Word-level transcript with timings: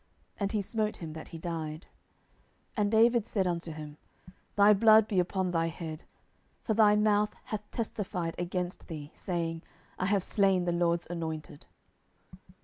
And 0.39 0.51
he 0.51 0.63
smote 0.63 0.97
him 0.97 1.13
that 1.13 1.27
he 1.27 1.37
died. 1.37 1.85
10:001:016 2.75 2.81
And 2.81 2.91
David 2.91 3.27
said 3.27 3.45
unto 3.45 3.71
him, 3.71 3.97
Thy 4.55 4.73
blood 4.73 5.07
be 5.07 5.19
upon 5.19 5.51
thy 5.51 5.67
head; 5.67 6.05
for 6.63 6.73
thy 6.73 6.95
mouth 6.95 7.35
hath 7.43 7.69
testified 7.69 8.33
against 8.39 8.87
thee, 8.87 9.11
saying, 9.13 9.61
I 9.99 10.07
have 10.07 10.23
slain 10.23 10.65
the 10.65 10.71
LORD's 10.71 11.05
anointed. 11.07 11.67